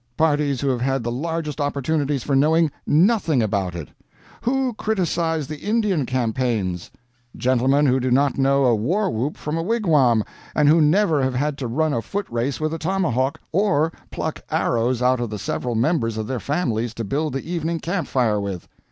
[0.17, 3.89] Parties who have had the largest opportunities for knowing nothing about it.
[4.41, 6.89] Who criticize the Indian campaigns?
[7.37, 10.23] Gentlemen who do not know a war whoop from a wigwam,
[10.55, 14.41] and who never have had to run a foot race with a tomahawk, or pluck
[14.49, 18.41] arrows out of the several members of their families to build the evening camp fire
[18.41, 18.67] with.